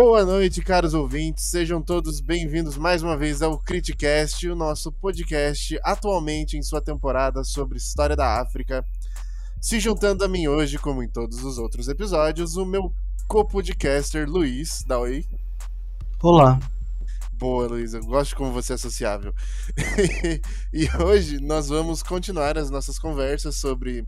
[0.00, 1.46] Boa noite, caros ouvintes.
[1.46, 7.42] Sejam todos bem-vindos mais uma vez ao Criticast, o nosso podcast atualmente em sua temporada
[7.42, 8.84] sobre história da África.
[9.60, 12.94] Se juntando a mim hoje, como em todos os outros episódios, o meu
[13.26, 14.84] co-podcaster Luiz.
[14.86, 15.24] Dá oi.
[16.22, 16.60] Olá.
[17.32, 17.92] Boa, Luiz.
[17.92, 19.34] Eu gosto de como você é sociável.
[20.72, 24.06] e hoje nós vamos continuar as nossas conversas sobre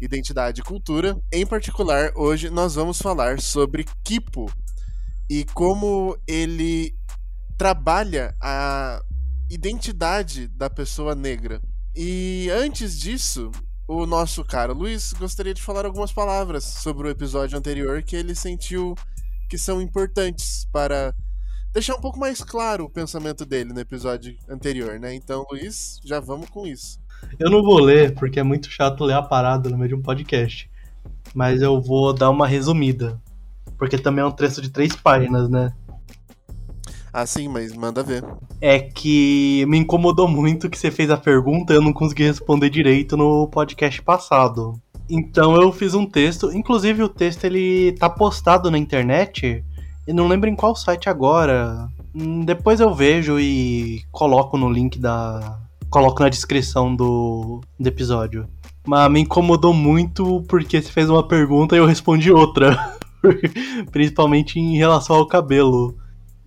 [0.00, 1.20] identidade e cultura.
[1.30, 4.50] Em particular, hoje nós vamos falar sobre Kipo,
[5.28, 6.94] e como ele
[7.58, 9.02] trabalha a
[9.50, 11.60] identidade da pessoa negra.
[11.94, 13.50] E antes disso,
[13.88, 18.34] o nosso cara Luiz gostaria de falar algumas palavras sobre o episódio anterior que ele
[18.34, 18.94] sentiu
[19.48, 21.14] que são importantes para
[21.72, 25.14] deixar um pouco mais claro o pensamento dele no episódio anterior, né?
[25.14, 26.98] Então, Luiz, já vamos com isso.
[27.38, 30.02] Eu não vou ler, porque é muito chato ler a parada no meio de um
[30.02, 30.70] podcast.
[31.34, 33.20] Mas eu vou dar uma resumida.
[33.78, 35.72] Porque também é um texto de três páginas, né?
[37.12, 38.22] Ah, sim, mas manda ver.
[38.60, 42.68] É que me incomodou muito que você fez a pergunta e eu não consegui responder
[42.68, 44.74] direito no podcast passado.
[45.08, 49.64] Então eu fiz um texto, inclusive o texto ele tá postado na internet,
[50.06, 51.88] e não lembro em qual site agora.
[52.14, 55.58] Hum, depois eu vejo e coloco no link da.
[55.90, 58.48] coloco na descrição do, do episódio.
[58.86, 62.94] Mas me incomodou muito porque você fez uma pergunta e eu respondi outra.
[63.90, 65.96] principalmente em relação ao cabelo.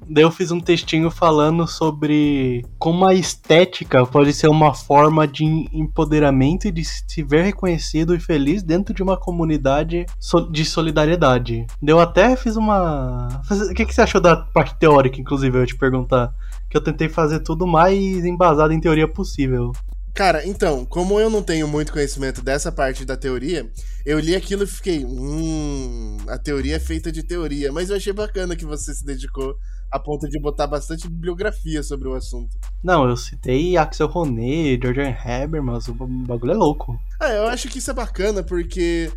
[0.07, 5.43] Daí eu fiz um textinho falando sobre como a estética pode ser uma forma de
[5.71, 10.05] empoderamento e de se ver reconhecido e feliz dentro de uma comunidade
[10.51, 11.67] de solidariedade.
[11.85, 13.27] Eu até fiz uma.
[13.69, 16.33] O que, você achou da parte teórica, inclusive, eu te perguntar?
[16.69, 19.71] Que eu tentei fazer tudo mais embasado em teoria possível.
[20.13, 23.69] Cara, então, como eu não tenho muito conhecimento dessa parte da teoria,
[24.05, 28.11] eu li aquilo e fiquei, hum, a teoria é feita de teoria, mas eu achei
[28.11, 29.55] bacana que você se dedicou
[29.91, 32.57] a ponto de botar bastante bibliografia sobre o assunto.
[32.83, 36.99] Não, eu citei Axel Ronet, Georgian Habermas, o bagulho é louco.
[37.19, 39.11] Ah, eu acho que isso é bacana porque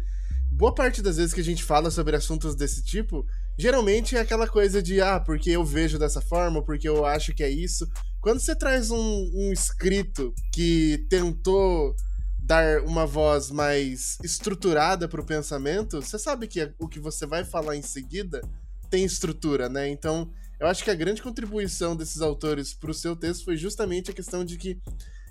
[0.50, 3.26] boa parte das vezes que a gente fala sobre assuntos desse tipo,
[3.58, 7.42] geralmente é aquela coisa de, ah, porque eu vejo dessa forma, porque eu acho que
[7.42, 7.86] é isso.
[8.22, 11.96] Quando você traz um, um escrito que tentou
[12.40, 17.44] dar uma voz mais estruturada para o pensamento, você sabe que o que você vai
[17.44, 18.40] falar em seguida
[18.88, 19.88] tem estrutura, né?
[19.88, 20.30] Então,
[20.60, 24.14] eu acho que a grande contribuição desses autores para o seu texto foi justamente a
[24.14, 24.78] questão de que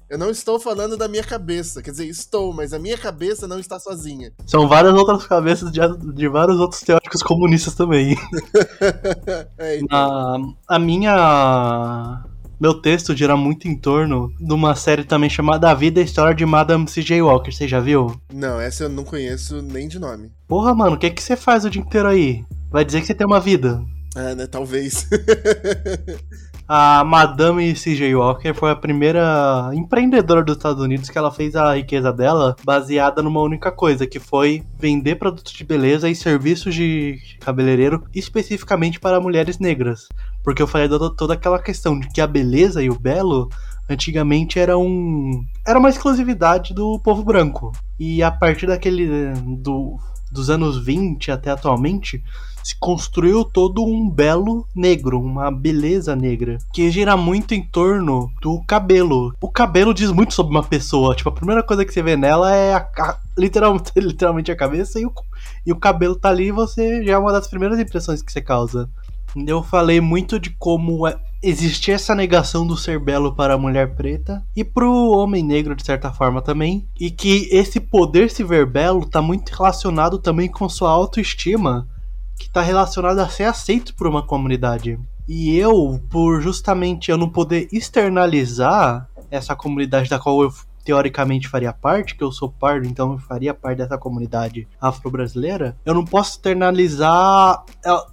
[0.10, 1.82] eu não estou falando da minha cabeça.
[1.82, 4.34] Quer dizer, estou, mas a minha cabeça não está sozinha.
[4.46, 5.80] São várias outras cabeças de,
[6.14, 8.18] de vários outros teóricos comunistas também.
[9.58, 10.58] é, então.
[10.68, 12.26] a, a minha.
[12.62, 16.06] Meu texto gira muito em torno de uma série também chamada A Vida e a
[16.06, 17.20] História de Madame C.J.
[17.20, 17.52] Walker.
[17.52, 18.22] Você já viu?
[18.32, 20.32] Não, essa eu não conheço nem de nome.
[20.48, 22.46] Porra, mano, o que, que você faz o dia inteiro aí?
[22.70, 23.84] Vai dizer que você tem uma vida.
[24.16, 24.46] É, né?
[24.46, 25.10] Talvez.
[26.70, 28.14] a Madame C.J.
[28.14, 33.24] Walker foi a primeira empreendedora dos Estados Unidos que ela fez a riqueza dela baseada
[33.24, 39.20] numa única coisa, que foi vender produtos de beleza e serviços de cabeleireiro especificamente para
[39.20, 40.08] mulheres negras.
[40.44, 43.50] Porque eu falei toda aquela questão de que a beleza e o belo
[43.90, 47.72] antigamente era um era uma exclusividade do povo branco.
[48.00, 50.00] E a partir daquele do,
[50.32, 52.24] dos anos 20 até atualmente,
[52.64, 58.62] se construiu todo um belo negro, uma beleza negra, que gira muito em torno do
[58.66, 59.34] cabelo.
[59.42, 61.16] O cabelo diz muito sobre uma pessoa.
[61.16, 65.00] Tipo, a primeira coisa que você vê nela é a, a, literalmente, literalmente a cabeça
[65.00, 65.14] e o,
[65.66, 68.42] e o cabelo tá ali e você já é uma das primeiras impressões que você
[68.42, 68.90] causa.
[69.36, 73.96] Eu falei muito de como é, existia essa negação do ser belo para a mulher
[73.96, 78.44] preta e para o homem negro de certa forma também, e que esse poder se
[78.44, 81.88] ver belo está muito relacionado também com sua autoestima
[82.38, 85.00] que está relacionado a ser aceito por uma comunidade.
[85.28, 90.52] E eu, por justamente eu não poder externalizar essa comunidade da qual eu
[90.84, 95.94] teoricamente faria parte, que eu sou pardo, então eu faria parte dessa comunidade afro-brasileira, eu
[95.94, 97.64] não posso externalizar.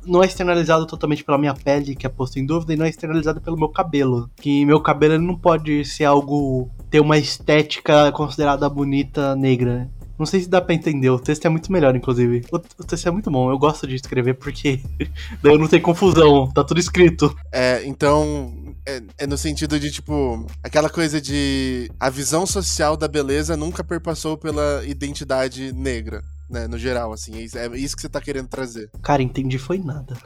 [0.06, 2.88] Não é externalizado totalmente pela minha pele, que é posto em dúvida, e não é
[2.88, 4.30] externalizado pelo meu cabelo.
[4.36, 6.70] Que meu cabelo não pode ser algo.
[6.90, 9.90] ter uma estética considerada bonita negra.
[10.18, 12.44] Não sei se dá pra entender, o texto é muito melhor, inclusive.
[12.50, 14.80] O, o texto é muito bom, eu gosto de escrever porque
[15.40, 17.34] daí eu não tenho confusão, tá tudo escrito.
[17.52, 18.74] É, então.
[18.84, 21.90] É, é, no sentido de, tipo, aquela coisa de.
[22.00, 26.66] A visão social da beleza nunca perpassou pela identidade negra, né?
[26.66, 27.36] No geral, assim.
[27.36, 28.90] É isso, é isso que você tá querendo trazer.
[29.02, 30.16] Cara, entendi foi nada.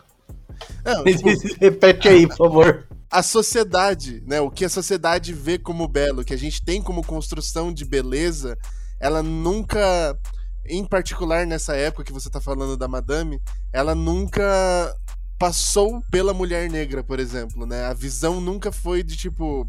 [0.84, 1.28] Não, tipo,
[1.60, 2.86] Repete aí, por favor.
[3.10, 4.40] A sociedade, né?
[4.40, 8.56] O que a sociedade vê como belo, que a gente tem como construção de beleza
[9.02, 10.16] ela nunca,
[10.64, 14.96] em particular nessa época que você tá falando da Madame, ela nunca
[15.36, 17.84] passou pela mulher negra, por exemplo, né?
[17.86, 19.68] A visão nunca foi de tipo,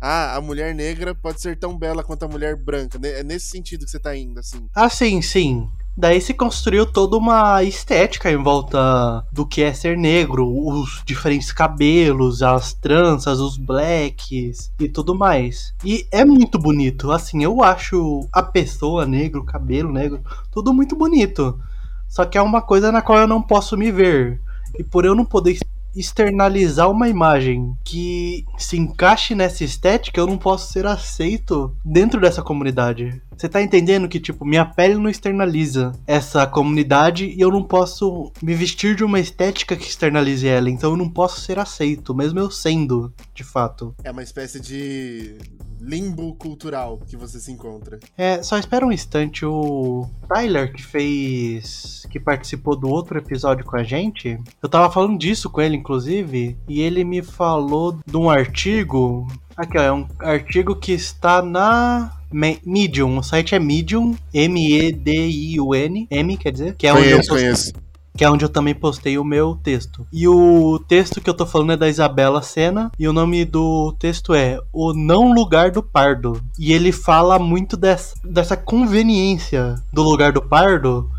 [0.00, 2.98] ah, a mulher negra pode ser tão bela quanto a mulher branca.
[3.06, 4.66] É nesse sentido que você tá indo, assim.
[4.74, 5.70] Ah, sim, sim.
[6.00, 11.52] Daí se construiu toda uma estética em volta do que é ser negro, os diferentes
[11.52, 15.74] cabelos, as tranças, os blacks e tudo mais.
[15.84, 20.96] E é muito bonito, assim, eu acho a pessoa negra, o cabelo negro, tudo muito
[20.96, 21.60] bonito.
[22.08, 24.40] Só que é uma coisa na qual eu não posso me ver.
[24.78, 25.58] E por eu não poder
[25.94, 32.42] externalizar uma imagem que se encaixe nessa estética, eu não posso ser aceito dentro dessa
[32.42, 33.20] comunidade.
[33.40, 38.30] Você tá entendendo que, tipo, minha pele não externaliza essa comunidade e eu não posso
[38.42, 42.38] me vestir de uma estética que externalize ela, então eu não posso ser aceito, mesmo
[42.38, 43.94] eu sendo, de fato.
[44.04, 45.38] É uma espécie de
[45.80, 47.98] limbo cultural que você se encontra.
[48.14, 52.06] É, só espera um instante, o Tyler que fez.
[52.10, 56.58] que participou do outro episódio com a gente, eu tava falando disso com ele, inclusive,
[56.68, 59.26] e ele me falou de um artigo.
[59.56, 66.36] Aqui, ó, é um artigo que está na Medium, o site é Medium, M-E-D-I-U-N, M
[66.36, 67.72] quer dizer, que é conheço, onde eu conheço
[68.16, 70.06] que é onde eu também postei o meu texto.
[70.12, 73.94] E o texto que eu tô falando é da Isabela Sena, e o nome do
[73.98, 76.38] texto é O Não Lugar do Pardo.
[76.58, 81.10] E ele fala muito dessa, dessa conveniência do lugar do pardo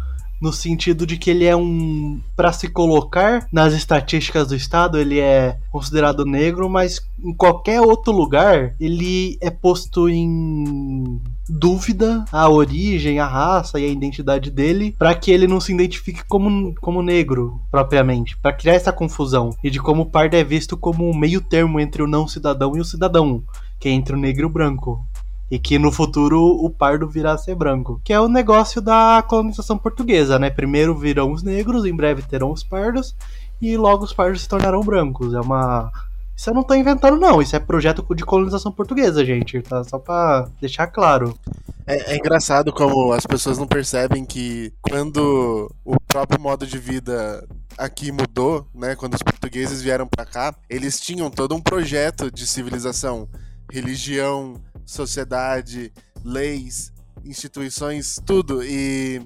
[0.41, 5.19] no sentido de que ele é um para se colocar nas estatísticas do estado, ele
[5.19, 13.19] é considerado negro, mas em qualquer outro lugar ele é posto em dúvida a origem,
[13.19, 17.61] a raça e a identidade dele, para que ele não se identifique como, como negro
[17.69, 19.55] propriamente, para criar essa confusão.
[19.63, 22.75] E de como o pardo é visto como um meio termo entre o não cidadão
[22.75, 23.44] e o cidadão,
[23.79, 25.05] que é entre o negro e o branco
[25.51, 28.00] e que no futuro o pardo virá a ser branco.
[28.06, 30.50] Que é o negócio da colonização portuguesa, né?
[30.50, 33.13] Primeiro virão os negros, em breve terão os pardos,
[33.62, 35.33] e logo os pardos se tornarão brancos.
[35.33, 35.92] É uma.
[36.33, 37.42] Isso eu não tô inventando, não.
[37.42, 39.62] Isso é projeto de colonização portuguesa, gente.
[39.62, 39.83] Tá?
[39.83, 41.38] Só pra deixar claro.
[41.86, 47.45] É, é, engraçado como as pessoas não percebem que quando o próprio modo de vida
[47.77, 48.95] aqui mudou, né?
[48.95, 53.27] Quando os portugueses vieram para cá, eles tinham todo um projeto de civilização,
[53.69, 54.56] religião,
[54.91, 55.91] sociedade,
[56.23, 56.91] leis,
[57.23, 58.63] instituições, tudo.
[58.63, 59.21] E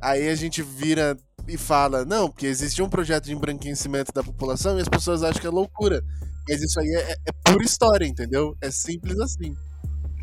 [0.00, 1.16] aí a gente vira
[1.46, 5.40] e fala, não, porque existe um projeto de embranquecimento da população e as pessoas acham
[5.40, 6.02] que é loucura.
[6.48, 8.56] Mas isso aí é, é pura história, entendeu?
[8.60, 9.54] É simples assim.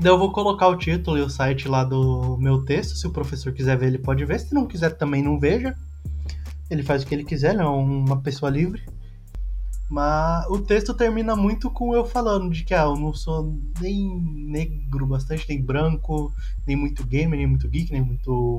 [0.03, 2.95] Eu vou colocar o título e o site lá do meu texto.
[2.95, 4.39] Se o professor quiser ver, ele pode ver.
[4.39, 5.75] Se não quiser, também não veja.
[6.69, 8.83] Ele faz o que ele quiser, ele é uma pessoa livre.
[9.89, 14.19] Mas o texto termina muito com eu falando de que ah, eu não sou nem
[14.19, 16.33] negro bastante, nem branco,
[16.65, 18.57] nem muito gamer, nem muito geek, nem muito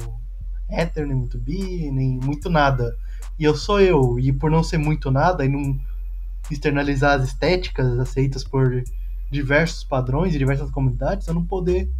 [0.68, 2.96] hétero, nem muito bi, nem muito nada.
[3.38, 5.78] E eu sou eu, e por não ser muito nada e não
[6.50, 8.82] externalizar as estéticas aceitas por
[9.30, 11.90] diversos padrões e diversas comunidades, eu não poder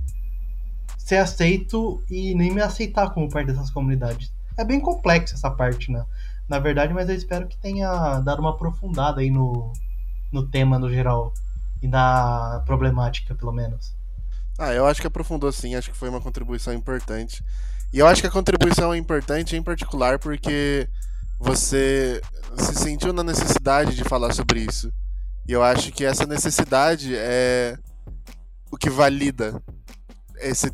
[0.97, 4.33] ser aceito e nem me aceitar como parte dessas comunidades.
[4.57, 6.05] É bem complexo essa parte, né?
[6.49, 9.73] Na verdade, mas eu espero que tenha dado uma aprofundada aí no,
[10.33, 11.33] no tema no geral
[11.83, 13.95] e na problemática, pelo menos.
[14.59, 17.45] Ah, eu acho que aprofundou sim, acho que foi uma contribuição importante.
[17.93, 20.89] E eu acho que a contribuição é importante em particular porque
[21.39, 22.21] você
[22.57, 24.93] se sentiu na necessidade de falar sobre isso.
[25.47, 27.79] E eu acho que essa necessidade é
[28.71, 29.63] o que valida
[30.41, 30.71] esse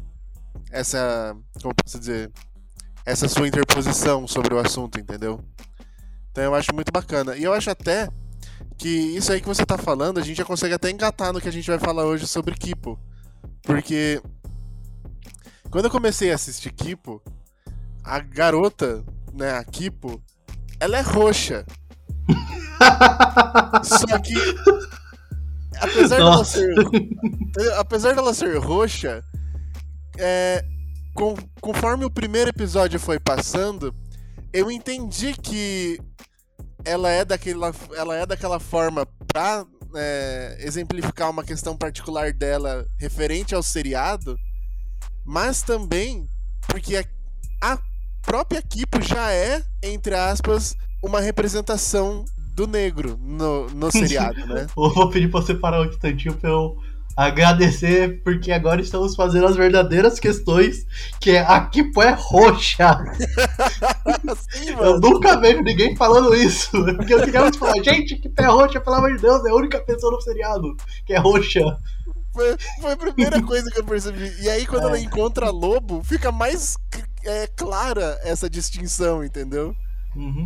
[0.71, 2.33] essa, como posso dizer,
[3.07, 5.41] essa sua interposição sobre o assunto, entendeu?
[6.35, 7.37] Então eu acho muito bacana.
[7.37, 8.09] E eu acho até
[8.77, 11.49] que isso aí que você tá falando, a gente já consegue até engatar no que
[11.49, 12.99] a gente vai falar hoje sobre Kipo.
[13.63, 14.21] Porque
[15.71, 17.23] quando eu comecei a assistir Kipo,
[18.03, 20.21] a garota, né, a Kipo,
[20.81, 21.65] ela é roxa.
[23.85, 24.35] Só que
[25.81, 26.75] apesar dela ser
[27.79, 29.23] apesar dela ser roxa,
[30.19, 30.65] é,
[31.15, 33.95] com, conforme o primeiro episódio foi passando,
[34.55, 36.01] eu entendi que
[36.85, 43.53] ela é daquela, ela é daquela forma pra é, exemplificar uma questão particular dela referente
[43.53, 44.39] ao seriado,
[45.25, 46.29] mas também
[46.69, 47.05] porque a,
[47.61, 47.79] a
[48.23, 54.69] própria Kipo já é, entre aspas, uma representação do negro no, no seriado, né?
[54.77, 56.79] Vou pedir pra você parar um instantinho pra eu
[57.17, 60.87] agradecer, porque agora estamos fazendo as verdadeiras questões,
[61.21, 63.05] que é a Kipo é roxa.
[64.51, 66.71] Sim, eu nunca vejo ninguém falando isso.
[66.97, 69.55] Porque eu queria muito falar, gente, que é roxa, pelo amor de Deus, é a
[69.55, 71.79] única pessoa no seriado que é roxa.
[72.33, 74.35] Foi, foi a primeira coisa que eu percebi.
[74.41, 74.87] E aí, quando é.
[74.87, 76.77] ela encontra lobo, fica mais
[77.25, 79.75] é, clara essa distinção, entendeu?
[80.17, 80.45] Uhum.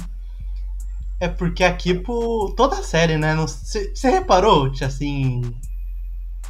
[1.20, 3.34] É porque aqui, por toda a série, né?
[3.34, 5.42] Você reparou, assim,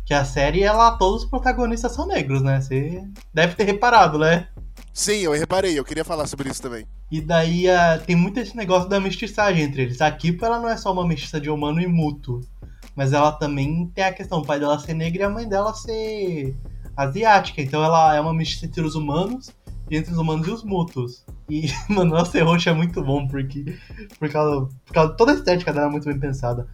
[0.08, 2.62] que a série, ela, todos os protagonistas são negros, né?
[2.62, 4.48] Você deve ter reparado, né?
[4.90, 6.86] Sim, eu reparei, eu queria falar sobre isso também.
[7.12, 7.66] E daí
[8.06, 10.00] tem muito esse negócio da mestiçagem entre eles.
[10.00, 12.40] A Kipo, ela não é só uma mestiça de humano e mútuo,
[12.96, 15.74] mas ela também tem a questão, o pai dela ser negro e a mãe dela
[15.74, 16.56] ser
[16.96, 17.60] asiática.
[17.60, 19.50] Então ela é uma mestiça entre os humanos
[19.90, 21.22] e entre os humanos e os mútuos.
[21.50, 23.76] E, mano, ela ser roxa é muito bom, porque
[24.18, 26.66] por causa, por causa toda a estética dela é muito bem pensada.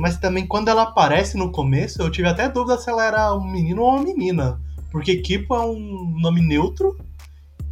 [0.00, 3.48] Mas também quando ela aparece no começo, eu tive até dúvida se ela era um
[3.48, 4.60] menino ou uma menina.
[4.90, 6.98] Porque Kipo é um nome neutro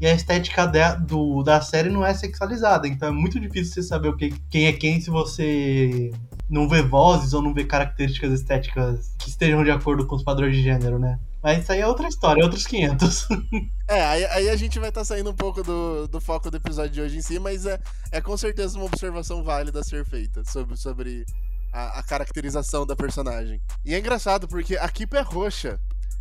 [0.00, 2.86] e a estética de, do, da série não é sexualizada.
[2.86, 6.12] Então é muito difícil você saber o que, quem é quem se você
[6.48, 10.54] não vê vozes ou não vê características estéticas que estejam de acordo com os padrões
[10.54, 11.18] de gênero, né?
[11.42, 13.28] Mas isso aí é outra história, é outros 500.
[13.88, 16.56] é, aí, aí, a gente vai estar tá saindo um pouco do, do foco do
[16.56, 17.78] episódio de hoje em si, mas é,
[18.10, 21.24] é com certeza uma observação válida a ser feita sobre, sobre
[21.72, 23.60] a, a caracterização da personagem.
[23.84, 25.80] E é engraçado porque a Kipa é roxa.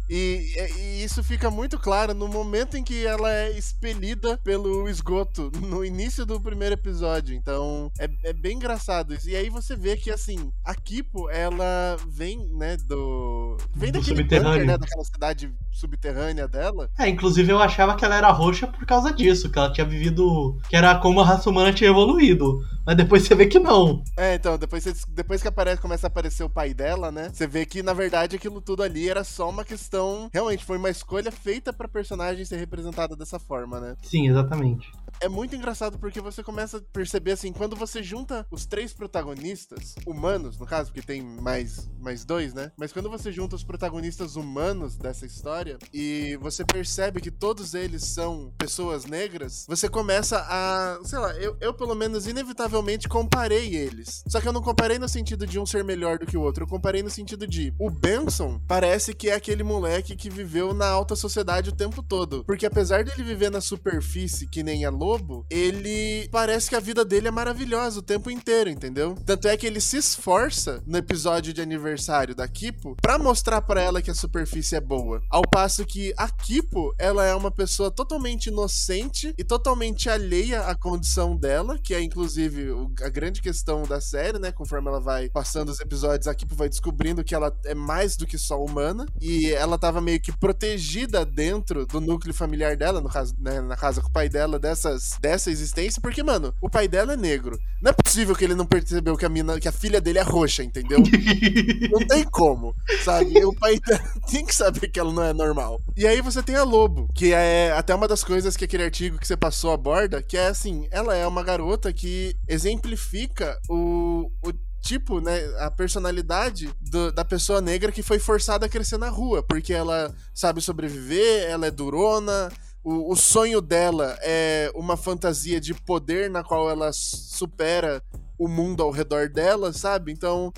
[0.09, 5.51] E, e, isso fica muito claro no momento em que ela é expelida pelo esgoto,
[5.61, 7.35] no início do primeiro episódio.
[7.35, 9.29] Então, é, é bem engraçado isso.
[9.29, 13.57] E aí você vê que, assim, a Kipo, ela vem, né, do...
[13.75, 16.89] Vem do daquele bunker, né, daquela cidade subterrânea dela.
[16.97, 20.57] É, inclusive eu achava que ela era roxa por causa disso, que ela tinha vivido...
[20.69, 22.63] Que era como a raça humana tinha evoluído.
[22.85, 24.03] Mas depois você vê que não.
[24.15, 27.45] É, então, depois, você, depois que aparece, começa a aparecer o pai dela, né, você
[27.45, 30.91] vê que, na verdade, aquilo tudo ali era só uma questão então, realmente foi uma
[30.91, 33.95] escolha feita pra personagem ser representada dessa forma, né?
[34.03, 38.65] Sim, exatamente é muito engraçado porque você começa a perceber assim, quando você junta os
[38.65, 42.71] três protagonistas, humanos, no caso, porque tem mais, mais dois, né?
[42.77, 48.03] Mas quando você junta os protagonistas humanos dessa história e você percebe que todos eles
[48.03, 50.99] são pessoas negras, você começa a.
[51.03, 54.23] Sei lá, eu, eu pelo menos inevitavelmente comparei eles.
[54.27, 56.63] Só que eu não comparei no sentido de um ser melhor do que o outro,
[56.63, 60.87] eu comparei no sentido de o Benson parece que é aquele moleque que viveu na
[60.87, 62.43] alta sociedade o tempo todo.
[62.43, 67.05] Porque apesar dele viver na superfície, que nem a Lobo, ele parece que a vida
[67.05, 69.15] dele é maravilhosa o tempo inteiro, entendeu?
[69.25, 73.81] Tanto é que ele se esforça no episódio de aniversário da Kipo para mostrar para
[73.81, 75.21] ela que a superfície é boa.
[75.29, 80.75] Ao passo que a Kipo, ela é uma pessoa totalmente inocente e totalmente alheia à
[80.75, 82.67] condição dela, que é inclusive
[83.01, 84.51] a grande questão da série, né?
[84.51, 88.27] Conforme ela vai passando os episódios, a Kipo vai descobrindo que ela é mais do
[88.27, 93.07] que só humana e ela tava meio que protegida dentro do núcleo familiar dela, no
[93.07, 94.59] caso, né, na casa com o pai dela,
[94.97, 97.59] dessas dessa existência, porque, mano, o pai dela é negro.
[97.81, 100.23] Não é possível que ele não percebeu que a, mina, que a filha dele é
[100.23, 100.99] roxa, entendeu?
[101.91, 103.43] não tem como, sabe?
[103.45, 105.79] O pai dela tem que saber que ela não é normal.
[105.95, 109.17] E aí você tem a Lobo, que é até uma das coisas que aquele artigo
[109.17, 114.51] que você passou aborda, que é assim, ela é uma garota que exemplifica o, o
[114.81, 119.43] tipo, né, a personalidade do, da pessoa negra que foi forçada a crescer na rua,
[119.43, 122.49] porque ela sabe sobreviver, ela é durona,
[122.87, 128.01] o, o sonho dela é uma fantasia de poder na qual ela supera
[128.39, 130.09] o mundo ao redor dela, sabe?
[130.09, 130.53] Então.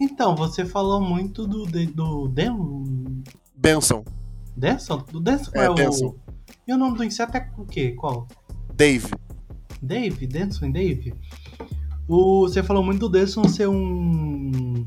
[0.00, 1.66] Então, você falou muito do.
[1.66, 3.22] do Dem...
[3.54, 4.02] Benson.
[4.56, 5.04] Denson?
[5.12, 5.74] Do Denson é, é o.
[5.74, 6.14] Benson.
[6.66, 7.90] E o nome do inseto é o quê?
[7.90, 8.26] Qual?
[8.74, 9.10] Dave.
[9.82, 10.26] Dave?
[10.26, 11.14] Denson e Dave?
[12.08, 14.86] O, você falou muito do Denson ser um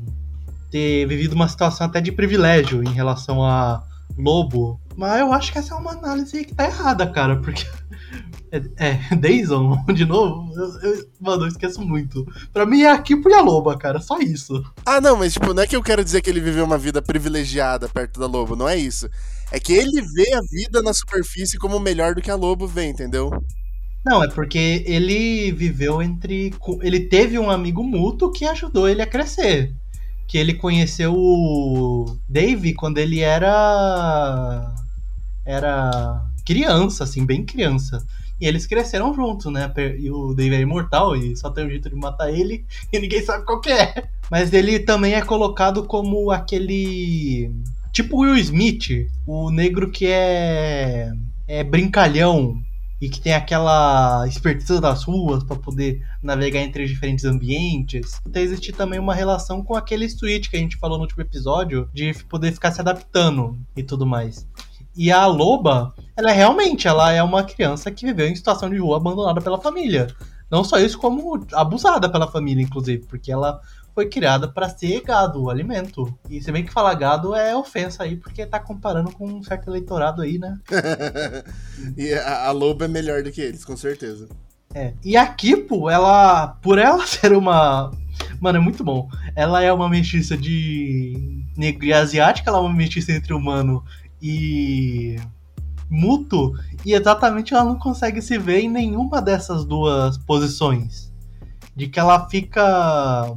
[0.70, 3.82] ter vivido uma situação até de privilégio em relação a
[4.16, 4.80] Lobo.
[4.96, 7.64] Mas eu acho que essa é uma análise que tá errada, cara, porque.
[8.78, 10.52] É, é Dayson, de novo?
[10.54, 12.24] Eu, eu, mano, eu esqueço muito.
[12.52, 14.64] Pra mim é aqui e a Loba, cara, só isso.
[14.86, 17.02] Ah, não, mas tipo, não é que eu quero dizer que ele viveu uma vida
[17.02, 19.10] privilegiada perto da Lobo, não é isso.
[19.50, 22.84] É que ele vê a vida na superfície como melhor do que a Lobo vê,
[22.84, 23.30] entendeu?
[24.04, 26.54] Não, é porque ele viveu entre.
[26.80, 29.74] Ele teve um amigo mútuo que ajudou ele a crescer
[30.26, 34.74] que ele conheceu o Dave quando ele era
[35.44, 38.04] era criança, assim, bem criança.
[38.40, 39.72] E eles cresceram juntos, né?
[39.98, 43.22] E o Dave é imortal e só tem um jeito de matar ele e ninguém
[43.22, 44.08] sabe qual que é.
[44.30, 47.50] Mas ele também é colocado como aquele
[47.92, 51.12] tipo Will Smith, o negro que é
[51.48, 52.60] é brincalhão,
[53.00, 58.20] e que tem aquela esperteza das ruas para poder navegar entre diferentes ambientes.
[58.26, 61.88] Então existe também uma relação com aquele switch que a gente falou no último episódio
[61.92, 64.46] de poder ficar se adaptando e tudo mais.
[64.96, 68.78] E a loba, ela é realmente, ela é uma criança que viveu em situação de
[68.78, 70.06] rua abandonada pela família.
[70.50, 73.60] Não só isso, como abusada pela família, inclusive, porque ela
[73.96, 76.14] foi criada para ser gado, alimento.
[76.28, 79.70] E se bem que falar gado é ofensa aí, porque tá comparando com um certo
[79.70, 80.58] eleitorado aí, né?
[81.96, 84.28] e a, a loba é melhor do que eles, com certeza.
[84.74, 84.92] É.
[85.02, 87.90] E a Kipo, ela, por ela ser uma.
[88.38, 89.08] Mano, é muito bom.
[89.34, 93.82] Ela é uma mestiça de negro e asiática, ela é uma mestiça entre humano
[94.20, 95.16] e
[95.88, 96.52] mútuo,
[96.84, 101.10] e exatamente ela não consegue se ver em nenhuma dessas duas posições.
[101.74, 103.34] De que ela fica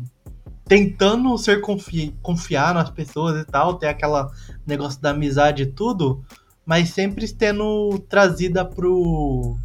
[0.70, 4.32] tentando ser confi confiar nas pessoas e tal, ter aquela
[4.68, 6.24] negócio da amizade e tudo,
[6.64, 9.58] mas sempre tendo trazida pro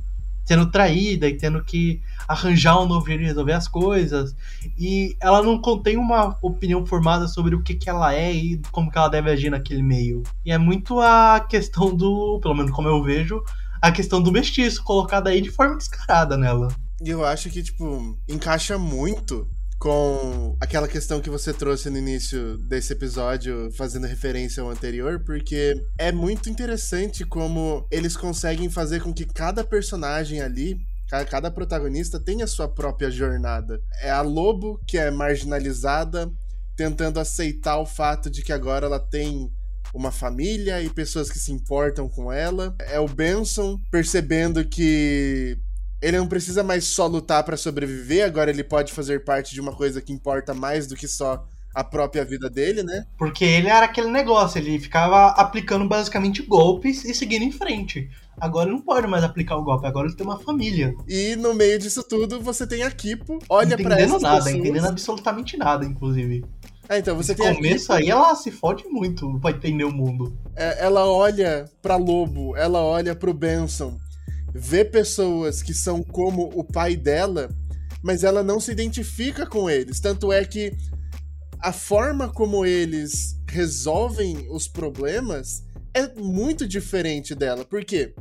[0.46, 4.34] sendo traída e tendo que arranjar um novo jeito de resolver as coisas.
[4.78, 8.90] E ela não contém uma opinião formada sobre o que, que ela é e como
[8.90, 10.22] que ela deve agir naquele meio.
[10.44, 13.42] E é muito a questão do, pelo menos como eu vejo,
[13.80, 16.68] a questão do mestiço colocada aí de forma descarada nela.
[17.02, 19.48] E eu acho que, tipo, encaixa muito
[19.84, 25.74] com aquela questão que você trouxe no início desse episódio, fazendo referência ao anterior, porque
[25.98, 30.78] é muito interessante como eles conseguem fazer com que cada personagem ali
[31.28, 33.78] cada protagonista tenha sua própria jornada.
[34.00, 36.32] É a Lobo, que é marginalizada,
[36.74, 39.52] tentando aceitar o fato de que agora ela tem
[39.92, 42.74] uma família e pessoas que se importam com ela.
[42.80, 45.58] É o Benson percebendo que
[46.04, 49.72] ele não precisa mais só lutar para sobreviver, agora ele pode fazer parte de uma
[49.72, 51.42] coisa que importa mais do que só
[51.74, 53.06] a própria vida dele, né?
[53.18, 58.10] Porque ele era aquele negócio, ele ficava aplicando basicamente golpes e seguindo em frente.
[58.38, 60.94] Agora ele não pode mais aplicar o golpe, agora ele tem uma família.
[61.08, 64.54] E no meio disso tudo, você tem a Kipo, olha para essas nada, pessoas...
[64.54, 66.44] entendendo absolutamente nada, inclusive.
[66.86, 70.36] É, então você Esse tem começo aí ela se fode muito pra entender o mundo.
[70.54, 73.98] É, ela olha pra Lobo, ela olha pro Benson,
[74.54, 77.48] vê pessoas que são como o pai dela,
[78.00, 79.98] mas ela não se identifica com eles.
[79.98, 80.72] Tanto é que
[81.58, 87.64] a forma como eles resolvem os problemas é muito diferente dela.
[87.64, 88.14] Por quê?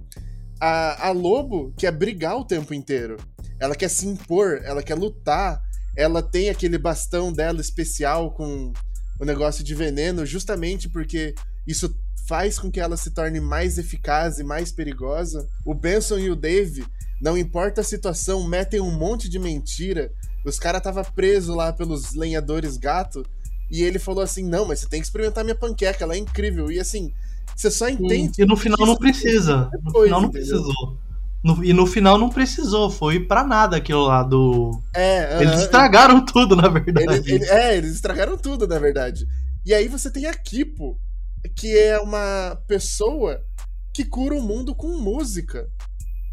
[0.60, 3.18] A, a Lobo quer brigar o tempo inteiro.
[3.60, 5.62] Ela quer se impor, ela quer lutar.
[5.96, 8.74] Ela tem aquele bastão dela especial com
[9.20, 11.36] o negócio de veneno, justamente porque
[11.68, 11.96] isso
[12.28, 15.48] faz com que ela se torne mais eficaz e mais perigosa.
[15.66, 16.86] O Benson e o Dave,
[17.22, 20.12] não importa a situação, metem um monte de mentira.
[20.46, 23.26] Os caras tava preso lá pelos lenhadores gato
[23.72, 26.72] e ele falou assim: "Não, mas você tem que experimentar minha panqueca, ela é incrível".
[26.72, 27.12] E assim,
[27.56, 28.42] você só entende.
[28.42, 29.70] E no final não precisa.
[29.72, 30.48] Depois, no final não entendeu?
[30.48, 30.98] precisou.
[31.44, 34.82] No, e no final não precisou, foi pra nada aquilo lá do.
[34.94, 35.42] É, uh.
[35.42, 37.30] Eles estragaram tudo, na verdade.
[37.30, 39.28] Ele, ele, é, eles estragaram tudo, na verdade.
[39.66, 40.98] E aí você tem a Kipo,
[41.50, 43.44] que é uma pessoa
[43.94, 45.70] que cura o mundo com música.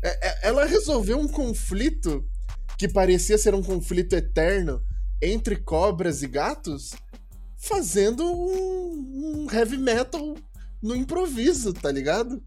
[0.03, 2.25] É, é, ela resolveu um conflito
[2.79, 4.83] que parecia ser um conflito eterno
[5.21, 6.93] entre cobras e gatos,
[7.59, 10.35] fazendo um, um heavy metal
[10.83, 12.43] no improviso, tá ligado?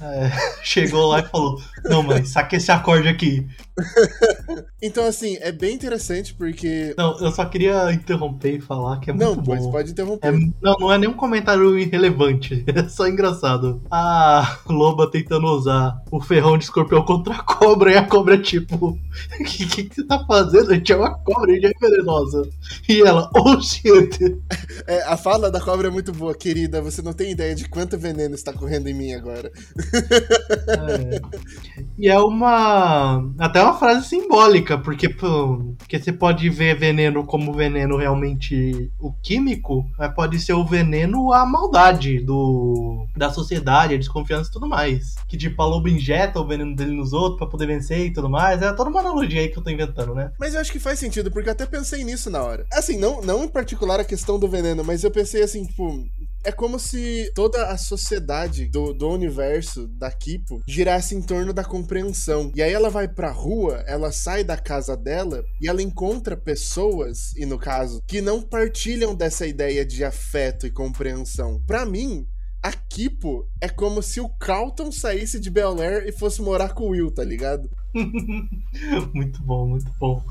[0.00, 0.30] É,
[0.64, 3.46] chegou lá e falou: Não, mãe, saque esse acorde aqui.
[4.82, 6.94] então, assim, é bem interessante porque.
[6.96, 9.54] Não, eu só queria interromper e falar que é muito não, bom.
[9.54, 10.26] Não, pode interromper.
[10.26, 12.64] É, não, não é nenhum comentário irrelevante.
[12.80, 13.82] É só engraçado.
[13.90, 18.98] A loba tentando usar o ferrão de escorpião contra a cobra e a cobra, tipo:
[19.38, 20.70] O que, que, que, você tá fazendo?
[20.70, 22.48] A gente é uma cobra, a gente é venenosa.
[22.88, 24.40] E ela: Oh shit.
[24.86, 26.80] É, a fala da cobra é muito boa, querida.
[26.80, 29.50] Você não tem ideia de quanto veneno está correndo em mim agora.
[32.00, 33.30] E é uma.
[33.38, 39.84] Até uma frase simbólica, porque, porque você pode ver veneno como veneno realmente o químico,
[39.98, 45.14] mas pode ser o veneno a maldade do, da sociedade, a desconfiança e tudo mais.
[45.28, 48.30] Que tipo, a lobo injeta o veneno dele nos outros pra poder vencer e tudo
[48.30, 48.62] mais.
[48.62, 50.32] É toda uma analogia aí que eu tô inventando, né?
[50.38, 52.64] Mas eu acho que faz sentido, porque eu até pensei nisso na hora.
[52.72, 56.02] Assim, não, não em particular a questão do veneno, mas eu pensei assim, tipo,
[56.42, 61.64] é como se toda a sociedade do, do universo da Kipo girasse em torno da
[61.64, 62.50] compreensão.
[62.54, 67.34] E aí ela vai pra rua, ela sai da casa dela e ela encontra pessoas,
[67.36, 71.62] e no caso, que não partilham dessa ideia de afeto e compreensão.
[71.66, 72.26] Para mim,
[72.62, 76.84] a Kipo é como se o Carlton saísse de Bel Air e fosse morar com
[76.84, 77.70] o Will, tá ligado?
[79.14, 80.22] muito bom, muito bom.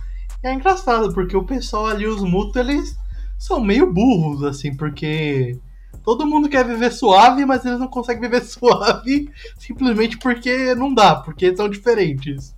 [0.42, 2.96] É engraçado, porque o pessoal ali, os mutos, eles
[3.38, 5.60] são meio burros, assim, porque
[6.04, 11.16] Todo mundo quer viver suave, mas eles não conseguem viver suave simplesmente porque não dá,
[11.16, 12.54] porque são diferentes.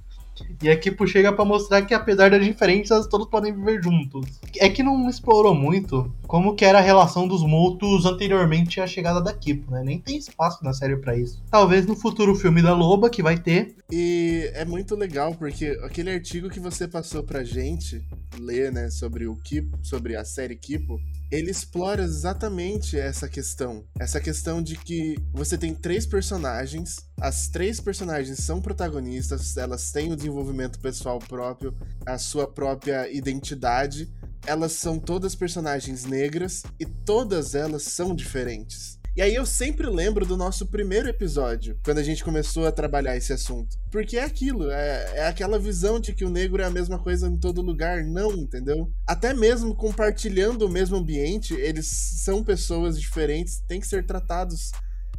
[0.61, 4.39] E aqui chega para mostrar que apesar das diferenças, todos podem viver juntos.
[4.57, 9.21] É que não explorou muito como que era a relação dos multos anteriormente à chegada
[9.21, 9.81] da Kipo, né?
[9.83, 11.41] Nem tem espaço na série para isso.
[11.49, 13.75] Talvez no futuro filme da Loba que vai ter.
[13.91, 18.03] E é muito legal porque aquele artigo que você passou pra gente
[18.39, 20.99] lê, né, sobre o Kipo, sobre a série Kipo,
[21.31, 23.85] ele explora exatamente essa questão.
[23.99, 30.11] Essa questão de que você tem três personagens, as três personagens são protagonistas, elas têm
[30.11, 34.11] o desenvolvimento pessoal próprio, a sua própria identidade.
[34.45, 39.00] Elas são todas personagens negras e todas elas são diferentes.
[39.13, 43.17] E aí eu sempre lembro do nosso primeiro episódio, quando a gente começou a trabalhar
[43.17, 43.77] esse assunto.
[43.91, 47.27] Porque é aquilo, é, é aquela visão de que o negro é a mesma coisa
[47.27, 48.05] em todo lugar.
[48.05, 48.89] Não, entendeu?
[49.05, 54.71] Até mesmo compartilhando o mesmo ambiente, eles são pessoas diferentes, têm que ser tratados,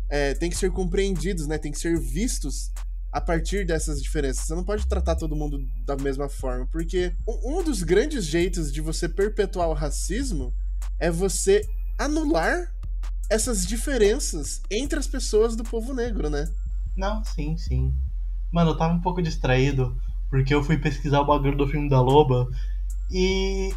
[0.09, 1.59] é, têm que ser compreendidos, né?
[1.59, 2.73] Tem que ser vistos
[3.13, 4.47] a partir dessas diferenças.
[4.47, 7.13] Você não pode tratar todo mundo da mesma forma, porque
[7.45, 10.51] um dos grandes jeitos de você perpetuar o racismo
[10.99, 11.63] é você
[11.99, 12.73] anular
[13.33, 16.49] essas diferenças entre as pessoas do povo negro, né?
[16.97, 17.95] Não, sim, sim.
[18.53, 19.97] Mano, eu tava um pouco distraído
[20.29, 22.47] porque eu fui pesquisar o bagulho do filme da Loba
[23.11, 23.73] e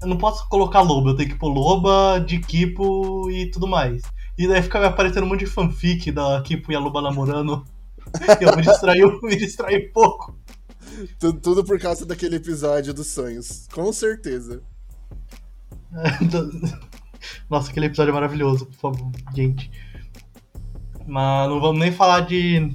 [0.00, 4.02] eu não posso colocar Loba, eu tenho que pôr Loba, de Kipo e tudo mais.
[4.36, 7.64] E daí fica aparecendo um monte de fanfic da Kipo e a Loba namorando.
[8.40, 10.36] eu me distraí, me distraí pouco.
[11.18, 14.60] Tudo, tudo por causa daquele episódio dos sonhos, com certeza.
[17.48, 19.70] Nossa, aquele episódio é maravilhoso, por favor, gente.
[21.06, 22.74] Mas não vamos nem falar de.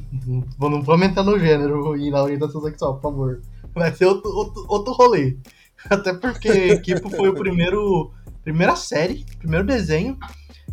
[0.59, 3.41] Não vamos entrar no gênero e na orientação sexual, por favor.
[3.73, 5.37] Vai ser outro, outro, outro rolê.
[5.89, 8.11] Até porque Equipo foi o primeiro.
[8.43, 10.17] Primeira série, primeiro desenho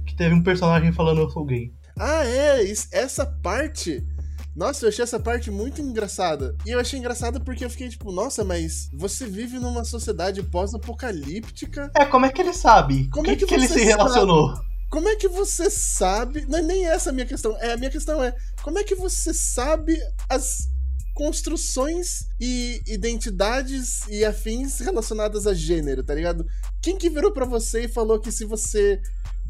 [0.07, 1.73] que teve um personagem falando eu sou gay.
[1.99, 2.63] Ah, é?
[2.93, 4.07] Essa parte
[4.55, 6.57] nossa, eu achei essa parte muito engraçada.
[6.65, 11.91] E eu achei engraçada porque eu fiquei tipo, nossa, mas você vive numa sociedade pós-apocalíptica.
[11.97, 13.09] É, como é que ele sabe?
[13.11, 14.55] Como é que, que ele se relacionou?
[14.55, 14.75] Sabe?
[14.91, 16.47] Como é que você sabe?
[16.47, 17.57] Não é nem essa a minha questão.
[17.59, 20.69] É, a minha questão é: como é que você sabe as
[21.15, 26.47] construções e identidades e afins relacionadas a gênero, tá ligado?
[26.81, 29.01] Quem que virou para você e falou que se você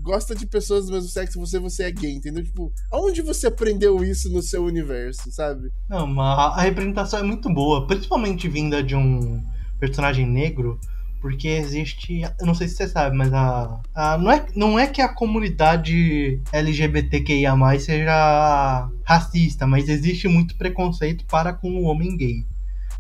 [0.05, 2.45] gosta de pessoas do mesmo sexo, você, você é gay, entendeu?
[2.45, 5.73] Tipo, aonde você aprendeu isso no seu universo, sabe?
[5.89, 9.43] Não, mas a representação é muito boa, principalmente vinda de um
[9.81, 10.79] personagem negro,
[11.23, 14.87] porque existe, eu não sei se você sabe, mas a, a não, é, não é
[14.87, 22.45] que a comunidade LGBTQIA+, seja racista, mas existe muito preconceito para com o homem gay.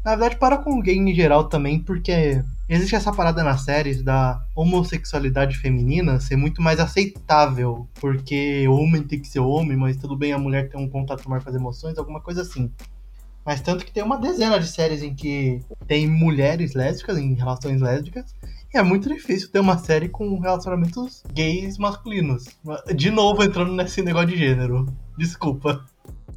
[0.03, 4.03] Na verdade, para com o gay em geral também, porque existe essa parada nas séries
[4.03, 10.17] da homossexualidade feminina ser muito mais aceitável, porque homem tem que ser homem, mas tudo
[10.17, 12.71] bem a mulher ter um contato maior com as emoções, alguma coisa assim.
[13.45, 17.81] Mas tanto que tem uma dezena de séries em que tem mulheres lésbicas em relações
[17.81, 18.35] lésbicas.
[18.73, 22.47] E é muito difícil ter uma série com relacionamentos gays masculinos.
[22.97, 24.87] De novo entrando nesse negócio de gênero.
[25.17, 25.85] Desculpa.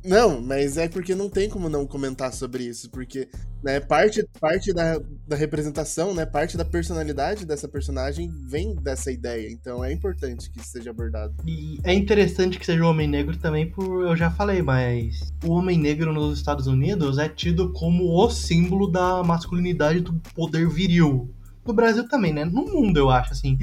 [0.08, 3.28] Não, mas é porque não tem como não comentar sobre isso, porque
[3.62, 9.52] né, parte, parte da, da representação, né, parte da personalidade dessa personagem vem dessa ideia,
[9.52, 11.36] então é importante que isso seja abordado.
[11.46, 15.52] E é interessante que seja o Homem Negro também, por eu já falei, mas o
[15.52, 21.30] Homem Negro nos Estados Unidos é tido como o símbolo da masculinidade do poder viril.
[21.66, 22.46] No Brasil também, né?
[22.46, 23.58] No mundo, eu acho, assim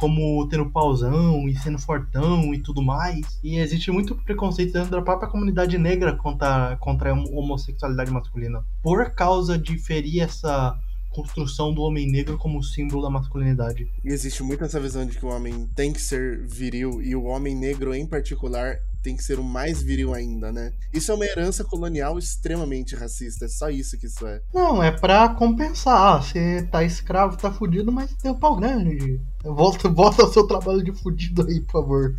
[0.00, 3.38] como tendo pausão e sendo fortão e tudo mais.
[3.44, 8.64] E existe muito preconceito dentro da própria comunidade negra contra, contra a homossexualidade masculina.
[8.82, 10.74] Por causa de ferir essa
[11.10, 13.90] construção do homem negro como símbolo da masculinidade.
[14.02, 17.24] E existe muito essa visão de que o homem tem que ser viril e o
[17.24, 20.72] homem negro em particular tem que ser o mais viril ainda, né?
[20.92, 24.40] Isso é uma herança colonial extremamente racista, é só isso que isso é.
[24.52, 26.22] Não, é pra compensar.
[26.22, 29.20] Você tá escravo, tá fudido, mas tem o pau grande.
[29.42, 32.14] Volta, volta ao seu trabalho de fudido aí, por favor.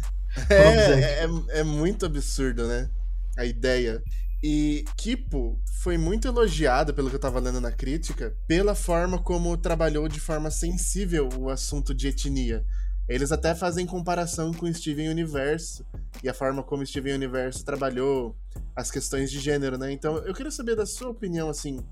[0.50, 2.90] É, é, é muito absurdo, né?
[3.38, 4.02] A ideia.
[4.44, 9.56] E Kipo foi muito elogiado, pelo que eu tava lendo na crítica, pela forma como
[9.56, 12.66] trabalhou de forma sensível o assunto de etnia.
[13.12, 15.86] Eles até fazem comparação com Steven Universo
[16.24, 18.34] e a forma como Steven Universo trabalhou
[18.74, 19.92] as questões de gênero, né?
[19.92, 21.84] Então, eu queria saber da sua opinião, assim,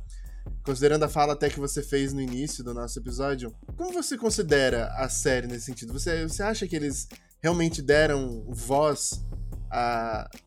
[0.64, 4.88] considerando a fala até que você fez no início do nosso episódio, como você considera
[4.96, 5.92] a série nesse sentido?
[5.92, 7.10] Você, você acha que eles
[7.42, 9.22] realmente deram voz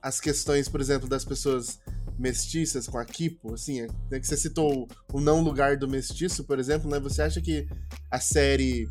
[0.01, 1.79] às questões, por exemplo, das pessoas
[2.19, 6.45] mestiças com a Kipo, assim, é, é que você citou o não lugar do mestiço,
[6.45, 6.99] por exemplo, né?
[6.99, 7.69] Você acha que
[8.11, 8.89] a série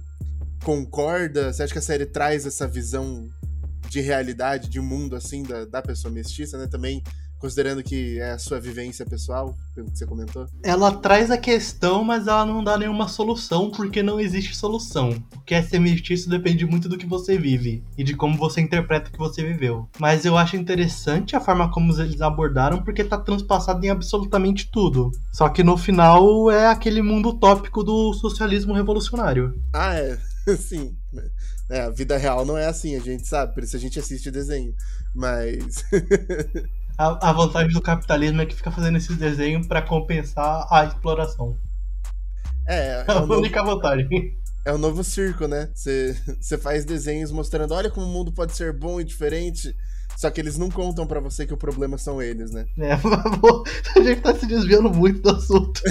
[0.63, 1.51] concorda?
[1.51, 3.29] Você acha que a série traz essa visão
[3.89, 6.67] de realidade, de mundo, assim, da, da pessoa mestiça, né?
[6.67, 7.03] Também
[7.41, 10.45] considerando que é a sua vivência pessoal, pelo que você comentou?
[10.63, 15.09] Ela traz a questão, mas ela não dá nenhuma solução, porque não existe solução.
[15.35, 18.61] O que é ser mestiço depende muito do que você vive e de como você
[18.61, 19.89] interpreta o que você viveu.
[19.97, 25.09] Mas eu acho interessante a forma como eles abordaram, porque tá transpassado em absolutamente tudo.
[25.33, 29.59] Só que no final é aquele mundo utópico do socialismo revolucionário.
[29.73, 30.30] Ah, é.
[30.57, 30.97] Sim.
[31.69, 34.31] É, a vida real não é assim, a gente sabe, por isso a gente assiste
[34.31, 34.73] desenho.
[35.15, 35.83] Mas.
[36.97, 41.57] a, a, vantagem do capitalismo é que fica fazendo esses desenhos para compensar a exploração.
[42.67, 44.37] É, é, é a única novo, vantagem.
[44.65, 45.69] É o novo circo, né?
[45.73, 49.75] Você faz desenhos mostrando, olha como o mundo pode ser bom e diferente.
[50.17, 52.67] Só que eles não contam para você que o problema são eles, né?
[52.77, 55.81] É, a gente tá se desviando muito do assunto.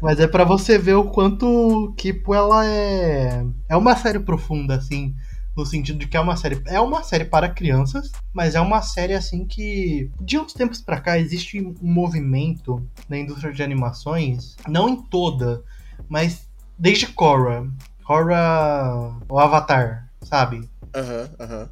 [0.00, 5.14] Mas é para você ver o quanto Kipo ela é é uma série profunda assim,
[5.56, 8.82] no sentido de que é uma série é uma série para crianças, mas é uma
[8.82, 14.56] série assim que de uns tempos para cá existe um movimento na indústria de animações,
[14.68, 15.62] não em toda,
[16.08, 17.66] mas desde Korra,
[18.04, 20.68] Korra o Avatar, sabe?
[20.94, 21.48] Aham, uh aham.
[21.48, 21.68] -huh, uh -huh.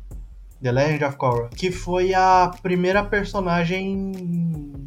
[0.62, 4.12] The Legend of Korra, que foi a primeira personagem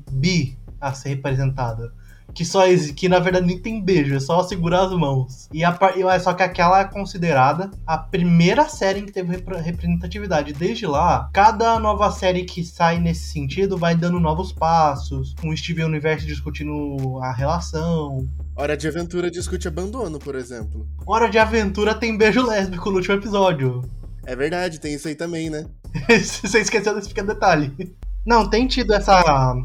[0.10, 1.94] bi a ser representada
[2.36, 2.64] que só
[2.96, 5.48] que na verdade nem tem beijo, é só segurar as mãos.
[5.54, 5.74] E a,
[6.20, 10.52] só que aquela é considerada a primeira série que teve representatividade.
[10.52, 15.58] Desde lá, cada nova série que sai nesse sentido vai dando novos passos, com o
[15.58, 18.28] Steven Universe discutindo a relação.
[18.54, 20.86] Hora de Aventura discute abandono, por exemplo.
[21.08, 23.82] Hora de Aventura tem beijo lésbico no último episódio.
[24.26, 25.66] É verdade, tem isso aí também, né?
[26.10, 27.96] Você esqueceu desse pequeno detalhe.
[28.26, 29.56] Não, tem tido essa,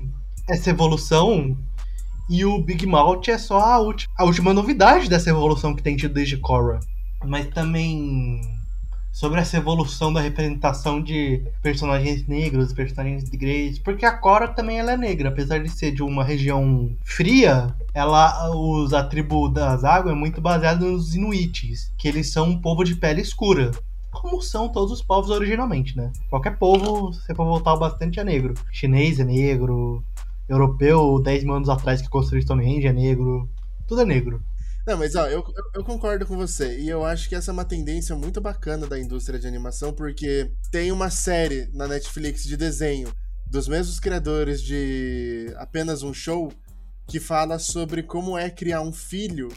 [0.48, 1.56] essa evolução
[2.30, 5.96] e o Big Mouth é só a, última, a última novidade dessa evolução que tem
[5.96, 6.78] tido desde Korra.
[7.24, 8.40] Mas também
[9.12, 14.92] sobre essa evolução da representação de personagens negros, personagens gays, porque a Korra também ela
[14.92, 20.14] é negra, apesar de ser de uma região fria, ela os a tribo das águas
[20.14, 23.72] é muito baseada nos Inuites, que eles são um povo de pele escura.
[24.12, 26.12] Como são todos os povos originalmente, né?
[26.28, 28.54] Qualquer povo, se for voltar bastante, é negro.
[28.70, 30.04] Chinês é negro,
[30.50, 33.48] europeu 10 mil anos atrás que construiu Stonehenge é negro.
[33.86, 34.42] Tudo é negro.
[34.86, 36.78] Não, mas ó, eu, eu concordo com você.
[36.80, 40.50] E eu acho que essa é uma tendência muito bacana da indústria de animação, porque
[40.70, 43.12] tem uma série na Netflix de desenho
[43.48, 46.52] dos mesmos criadores de apenas um show
[47.06, 49.48] que fala sobre como é criar um filho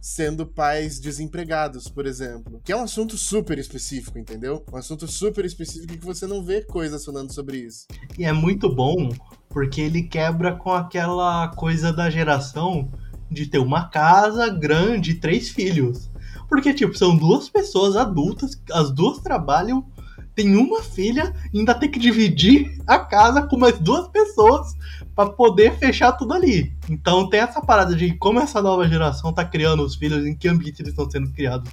[0.00, 2.60] sendo pais desempregados, por exemplo.
[2.62, 4.62] Que é um assunto super específico, entendeu?
[4.70, 7.86] Um assunto super específico que você não vê coisas falando sobre isso.
[8.18, 9.10] E é muito bom
[9.54, 12.90] porque ele quebra com aquela coisa da geração
[13.30, 16.10] de ter uma casa grande e três filhos.
[16.48, 19.86] Porque, tipo, são duas pessoas adultas, as duas trabalham,
[20.34, 24.74] tem uma filha ainda tem que dividir a casa com mais duas pessoas
[25.14, 26.72] para poder fechar tudo ali.
[26.90, 30.48] Então tem essa parada de como essa nova geração tá criando os filhos, em que
[30.48, 31.70] ambiente eles estão sendo criados.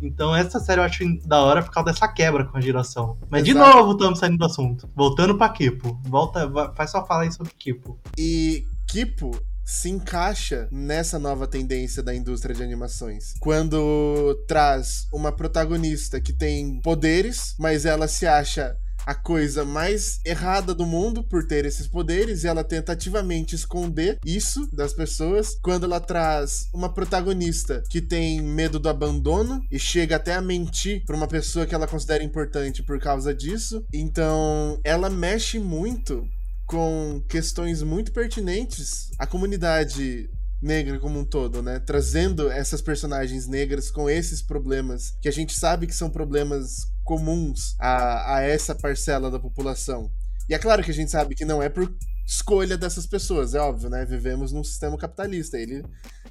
[0.00, 3.18] Então essa série eu acho da hora por causa dessa quebra com a geração.
[3.30, 3.70] Mas Exato.
[3.70, 4.88] de novo estamos saindo do assunto.
[4.94, 6.00] Voltando pra Kipo.
[6.04, 7.98] Volta, faz só falar aí sobre Kipo.
[8.16, 9.30] E Kipo
[9.64, 13.34] se encaixa nessa nova tendência da indústria de animações.
[13.38, 18.74] Quando traz uma protagonista que tem poderes, mas ela se acha
[19.08, 24.18] a coisa mais errada do mundo por ter esses poderes e ela tenta ativamente esconder
[24.22, 30.16] isso das pessoas quando ela traz uma protagonista que tem medo do abandono e chega
[30.16, 33.82] até a mentir para uma pessoa que ela considera importante por causa disso.
[33.94, 36.28] Então, ela mexe muito
[36.66, 40.28] com questões muito pertinentes à comunidade
[40.60, 41.78] negra como um todo, né?
[41.78, 47.74] Trazendo essas personagens negras com esses problemas que a gente sabe que são problemas comuns
[47.80, 50.10] a, a essa parcela da população.
[50.46, 51.90] E é claro que a gente sabe que não é por
[52.26, 54.04] escolha dessas pessoas, é óbvio, né?
[54.04, 55.58] Vivemos num sistema capitalista.
[55.58, 55.82] Ele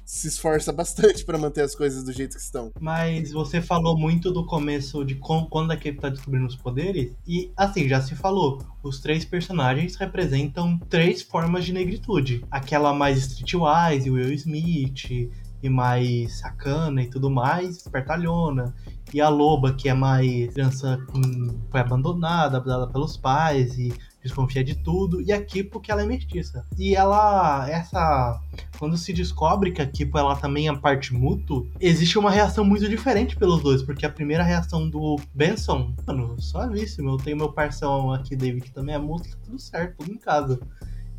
[0.04, 2.70] se esforça bastante para manter as coisas do jeito que estão.
[2.80, 7.12] Mas você falou muito do começo de quando a Kate tá descobrindo os poderes.
[7.26, 8.62] E assim, já se falou.
[8.80, 12.44] Os três personagens representam três formas de negritude.
[12.52, 15.28] Aquela mais streetwise, Will Smith,
[15.62, 18.74] e mais sacana e tudo mais, espertalhona.
[19.12, 23.92] E a loba, que é mais criança que foi abandonada, abandonada pelos pais e
[24.22, 26.64] desconfia de tudo, e a Kipo que ela é mestiça.
[26.76, 28.40] E ela, essa,
[28.78, 32.88] quando se descobre que a Kipo ela também é parte mútuo, existe uma reação muito
[32.88, 38.12] diferente pelos dois, porque a primeira reação do Benson, mano, suavíssimo, eu tenho meu parceiro
[38.12, 40.60] aqui, David, que também é música, tá tudo certo, tudo em casa.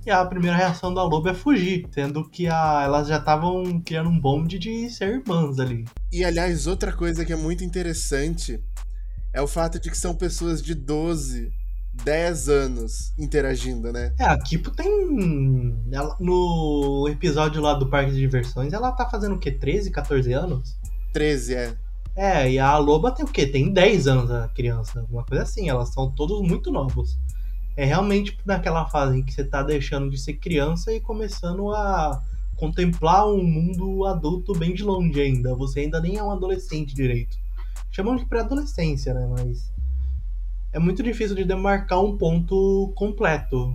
[0.05, 4.09] E a primeira reação da Lobo é fugir, sendo que a, elas já estavam criando
[4.09, 5.85] um bonde de ser irmãs ali.
[6.11, 8.63] E aliás, outra coisa que é muito interessante
[9.33, 11.51] é o fato de que são pessoas de 12
[12.03, 14.13] 10 anos interagindo, né?
[14.17, 14.87] É, a Kipo tem.
[15.91, 19.51] Ela, no episódio lá do Parque de Diversões, ela tá fazendo o quê?
[19.51, 20.77] 13, 14 anos?
[21.13, 21.77] 13, é.
[22.15, 23.45] É, e a Loba tem o quê?
[23.45, 27.17] Tem 10 anos a criança, uma coisa assim, elas são todos muito novos.
[27.79, 32.21] É realmente naquela fase em que você tá deixando de ser criança e começando a
[32.57, 35.55] contemplar um mundo adulto bem de longe ainda.
[35.55, 37.37] Você ainda nem é um adolescente direito.
[37.89, 39.25] Chamam de pré-adolescência, né?
[39.29, 39.71] Mas
[40.73, 43.73] é muito difícil de demarcar um ponto completo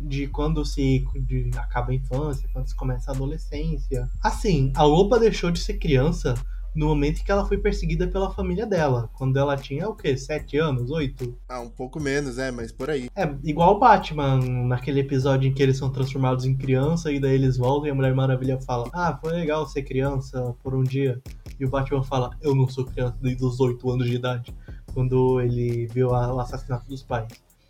[0.00, 4.08] de quando se de, acaba a infância, quando se começa a adolescência.
[4.22, 6.34] Assim, a Loba deixou de ser criança
[6.74, 9.10] no momento em que ela foi perseguida pela família dela.
[9.14, 10.16] Quando ela tinha o quê?
[10.16, 10.90] Sete anos?
[10.90, 11.36] Oito?
[11.48, 13.08] Ah, um pouco menos, é, mas por aí.
[13.16, 17.34] É, igual o Batman, naquele episódio em que eles são transformados em criança e daí
[17.34, 21.20] eles voltam e a Mulher Maravilha fala: Ah, foi legal ser criança por um dia.
[21.58, 24.54] E o Batman fala: Eu não sou criança desde os oito anos de idade.
[24.92, 27.28] Quando ele viu o assassinato dos pais.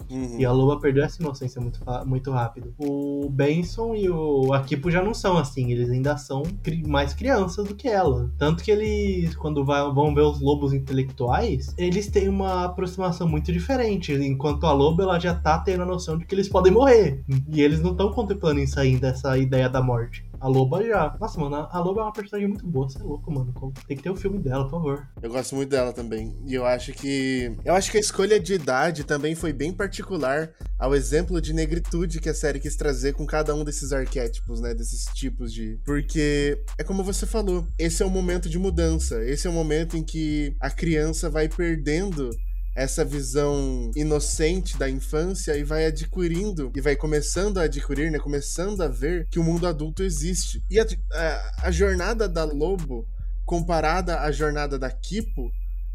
[0.09, 0.39] Uhum.
[0.39, 2.75] E a Loba perdeu essa inocência muito, muito rápido.
[2.79, 7.69] O Benson e o Akipo já não são assim, eles ainda são cri mais crianças
[7.69, 8.31] do que ela.
[8.39, 13.53] Tanto que eles, quando vai, vão ver os lobos intelectuais, eles têm uma aproximação muito
[13.53, 14.13] diferente.
[14.13, 17.23] Enquanto a Loba ela já tá tendo a noção de que eles podem morrer.
[17.49, 20.25] E eles não estão contemplando isso ainda, essa ideia da morte.
[20.41, 21.15] A Loba já.
[21.21, 22.89] Nossa, mano, a Loba é uma personagem muito boa.
[22.89, 23.53] Você é louco, mano.
[23.87, 25.09] Tem que ter o um filme dela, por favor.
[25.23, 26.35] Eu gosto muito dela também.
[26.47, 27.55] E eu acho que.
[27.63, 32.21] Eu acho que a escolha de idade também foi bem particular ao exemplo de negritude
[32.21, 34.73] que a série quis trazer com cada um desses arquétipos, né?
[34.73, 35.79] Desses tipos de.
[35.85, 39.23] Porque é como você falou, esse é um momento de mudança.
[39.23, 42.31] Esse é o momento em que a criança vai perdendo
[42.75, 48.81] essa visão inocente da infância e vai adquirindo e vai começando a adquirir, né, começando
[48.83, 50.63] a ver que o mundo adulto existe.
[50.71, 53.07] E a, a, a jornada da Lobo
[53.45, 55.51] comparada à jornada da Kipo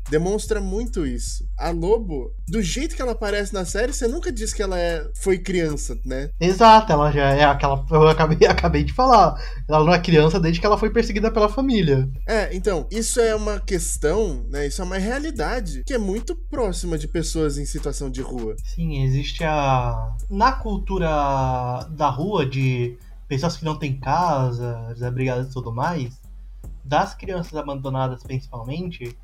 [0.09, 1.47] demonstra muito isso.
[1.57, 5.09] A Lobo, do jeito que ela aparece na série, você nunca diz que ela é,
[5.15, 6.29] foi criança, né?
[6.39, 7.85] Exato, ela já é aquela.
[7.89, 9.35] Eu acabei, acabei de falar.
[9.67, 12.09] Ela não é criança desde que ela foi perseguida pela família.
[12.27, 14.67] É, então, isso é uma questão, né?
[14.67, 18.55] Isso é uma realidade que é muito próxima de pessoas em situação de rua.
[18.63, 20.15] Sim, existe a.
[20.29, 26.19] Na cultura da rua, de pessoas que não têm casa, desabrigadas e tudo mais,
[26.83, 29.17] das crianças abandonadas principalmente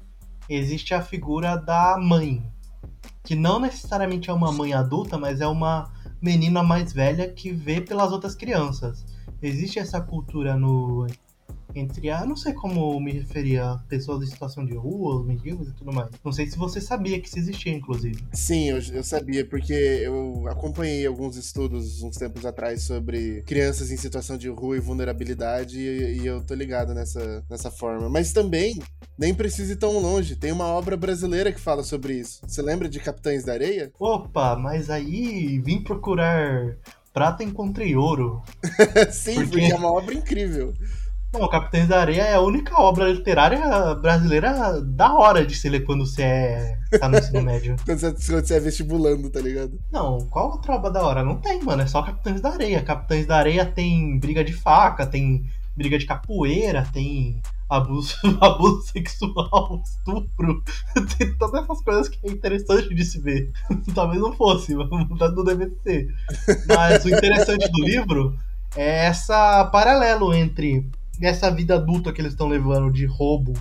[0.56, 2.44] existe a figura da mãe,
[3.24, 7.80] que não necessariamente é uma mãe adulta, mas é uma menina mais velha que vê
[7.80, 9.06] pelas outras crianças.
[9.42, 11.08] Existe essa cultura no
[11.76, 12.26] entre a.
[12.26, 15.94] Não sei como me referia a pessoas em situação de rua, os mendigos e tudo
[15.94, 16.10] mais.
[16.24, 18.24] Não sei se você sabia que isso existia, inclusive.
[18.34, 23.98] Sim, eu, eu sabia, porque eu acompanhei alguns estudos uns tempos atrás sobre crianças em
[23.98, 28.10] situação de rua e vulnerabilidade, e, e eu tô ligado nessa, nessa forma.
[28.10, 28.80] Mas também,
[29.18, 30.36] nem precisa ir tão longe.
[30.36, 32.42] Tem uma obra brasileira que fala sobre isso.
[32.48, 33.92] Você lembra de Capitães da Areia?
[34.00, 36.78] Opa, mas aí vim procurar
[37.14, 38.42] prata encontrei ouro.
[39.12, 39.50] Sim, porque...
[39.50, 40.74] porque é uma obra incrível.
[41.34, 45.86] Não, Capitães da Areia é a única obra literária brasileira da hora de se ler
[45.86, 47.76] quando você é, tá no ensino médio.
[47.86, 49.80] quando, você, quando você é vestibulando, tá ligado?
[49.90, 51.24] Não, qual outra obra da hora?
[51.24, 51.84] Não tem, mano.
[51.84, 52.84] É só Capitães da Areia.
[52.84, 59.82] Capitães da Areia tem briga de faca, tem briga de capoeira, tem abuso, abuso sexual,
[59.86, 60.62] estupro,
[61.18, 63.50] tem todas essas coisas que é interessante de se ver.
[63.96, 66.14] Talvez não fosse, mas não deve ser.
[66.68, 68.38] Mas o interessante do livro
[68.76, 70.90] é essa paralelo entre
[71.28, 73.54] essa vida adulta que eles estão levando de roubo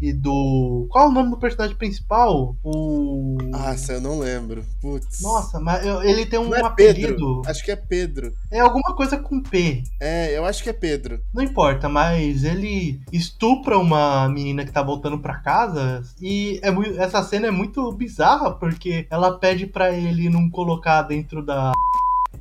[0.00, 0.86] e do.
[0.90, 2.54] Qual é o nome do personagem principal?
[2.62, 3.38] O.
[3.52, 4.64] Ah, eu não lembro.
[4.80, 5.22] Putz.
[5.22, 7.08] Nossa, mas ele tem um não é apelido.
[7.08, 7.42] Pedro.
[7.46, 8.34] Acho que é Pedro.
[8.50, 9.82] É alguma coisa com P.
[10.00, 11.20] É, eu acho que é Pedro.
[11.32, 17.00] Não importa, mas ele estupra uma menina que tá voltando para casa e é muito...
[17.00, 21.72] essa cena é muito bizarra porque ela pede para ele não colocar dentro da.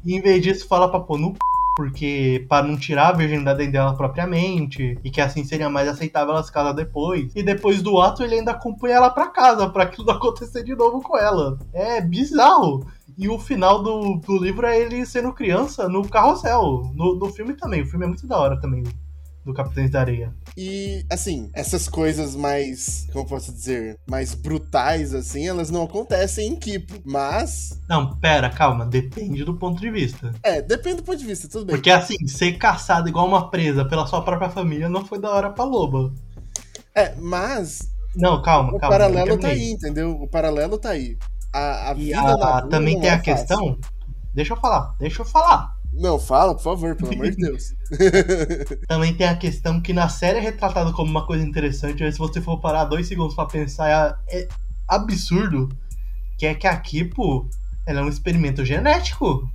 [0.03, 1.33] E em vez disso, fala pra pôr no
[1.75, 6.43] porque para não tirar a virgindade dela propriamente e que assim seria mais aceitável ela
[6.43, 7.31] se casar depois.
[7.35, 10.75] E depois do ato ele ainda acompanha ela para casa para aquilo não acontecer de
[10.75, 11.57] novo com ela.
[11.73, 12.85] É bizarro.
[13.17, 16.91] E o final do, do livro é ele sendo criança no carrossel.
[16.95, 17.81] No, no filme também.
[17.81, 18.83] O filme é muito da hora também
[19.45, 20.33] do Capitães da Areia.
[20.55, 26.55] E, assim, essas coisas mais, como posso dizer, mais brutais, assim, elas não acontecem em
[26.55, 27.79] Kipo, mas...
[27.89, 30.31] Não, pera, calma, depende do ponto de vista.
[30.43, 31.75] É, depende do ponto de vista, tudo bem.
[31.75, 35.49] Porque, assim, ser caçado igual uma presa pela sua própria família não foi da hora
[35.49, 36.13] pra loba.
[36.93, 37.91] É, mas...
[38.15, 38.95] Não, calma, o calma.
[38.95, 40.11] O paralelo tá aí, entendeu?
[40.11, 41.17] O paralelo tá aí.
[41.51, 43.33] A, a vida a, Também tem é a fácil.
[43.33, 43.77] questão...
[44.35, 45.72] Deixa eu falar, deixa eu falar.
[45.95, 47.75] Não, fala, por favor, pelo amor de Deus.
[48.87, 52.19] Também tem a questão que na série é retratado como uma coisa interessante, mas se
[52.19, 54.47] você for parar dois segundos para pensar, é, é
[54.87, 55.69] absurdo.
[56.37, 57.47] Que é que a Kipo,
[57.85, 59.47] Ela é um experimento genético.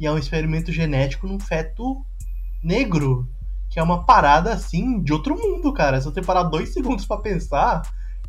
[0.00, 2.04] E é um experimento genético num feto
[2.62, 3.28] negro.
[3.70, 6.00] Que é uma parada assim de outro mundo, cara.
[6.00, 7.82] Se você parar dois segundos para pensar,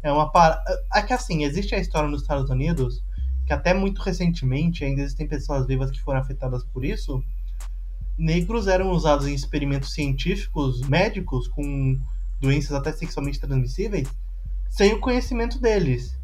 [0.04, 0.62] é uma parada.
[0.94, 3.04] É que assim, existe a história nos Estados Unidos
[3.50, 7.24] que até muito recentemente ainda existem pessoas vivas que foram afetadas por isso.
[8.20, 11.98] Negros eram usados em experimentos científicos, médicos, com
[12.42, 14.10] doenças até sexualmente transmissíveis,
[14.70, 16.20] sem o conhecimento deles.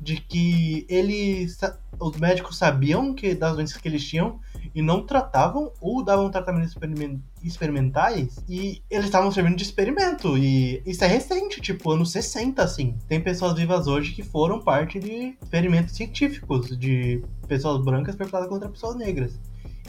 [0.00, 1.58] De que eles.
[2.00, 4.40] Os médicos sabiam que das doenças que eles tinham
[4.74, 6.76] e não tratavam ou davam tratamentos
[7.42, 10.36] experimentais e eles estavam servindo de experimento.
[10.36, 12.98] E isso é recente, tipo, anos 60, assim.
[13.06, 18.68] Tem pessoas vivas hoje que foram parte de experimentos científicos de pessoas brancas perpetradas contra
[18.68, 19.38] pessoas negras.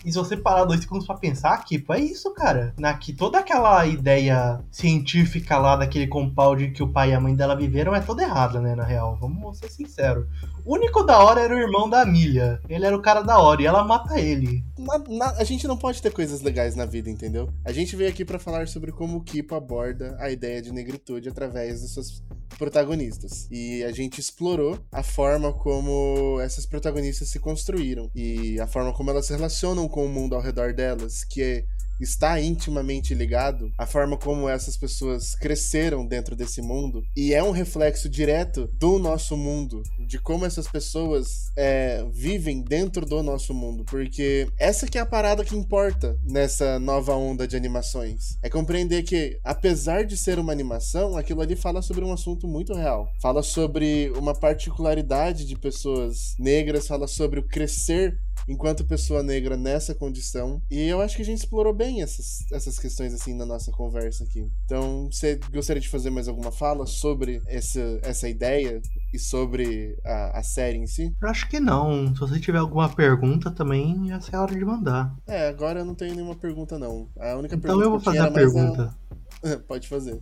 [0.06, 2.76] E se você parar dois segundos pra pensar, tipo, é isso, cara.
[2.78, 7.36] Na, que toda aquela ideia científica lá daquele compound que o pai e a mãe
[7.36, 9.18] dela viveram é toda errada, né, na real.
[9.20, 10.28] Vamos ser sinceros.
[10.64, 12.60] O único da hora era o irmão da Milha.
[12.70, 14.64] Ele era o cara da hora e ela mata ele.
[14.78, 17.50] Na, na, a gente não pode ter coisas legais na vida, entendeu?
[17.64, 21.30] A gente veio aqui para falar sobre como o Kipo aborda a ideia de negritude
[21.30, 22.24] através dos seus
[22.58, 23.48] protagonistas.
[23.52, 29.10] E a gente explorou a forma como essas protagonistas se construíram e a forma como
[29.10, 31.66] elas se relacionam com o mundo ao redor delas, que é
[32.00, 37.52] está intimamente ligado à forma como essas pessoas cresceram dentro desse mundo e é um
[37.52, 43.84] reflexo direto do nosso mundo, de como essas pessoas é, vivem dentro do nosso mundo,
[43.86, 48.38] porque essa que é a parada que importa nessa nova onda de animações.
[48.42, 52.74] É compreender que, apesar de ser uma animação, aquilo ali fala sobre um assunto muito
[52.74, 53.08] real.
[53.22, 58.18] Fala sobre uma particularidade de pessoas negras, fala sobre o crescer
[58.48, 60.62] enquanto pessoa negra nessa condição.
[60.70, 64.24] E eu acho que a gente explorou bem essas, essas questões assim na nossa conversa
[64.24, 64.48] aqui.
[64.66, 68.82] Então, você gostaria de fazer mais alguma fala sobre essa, essa ideia
[69.14, 71.16] e sobre a, a série em si?
[71.22, 72.14] Eu acho que não.
[72.14, 75.16] Se você tiver alguma pergunta também, essa é a hora de mandar.
[75.28, 77.10] É, agora eu não tenho nenhuma pergunta não.
[77.20, 78.96] A única então pergunta eu vou fazer a pergunta.
[79.44, 79.58] A...
[79.68, 80.22] Pode fazer.